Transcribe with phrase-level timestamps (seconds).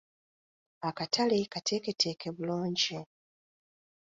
[0.87, 2.97] Akatale kateeketeeke bulungi.